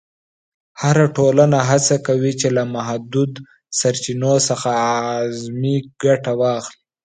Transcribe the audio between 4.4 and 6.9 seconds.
څخه اعظمي ګټه واخلي.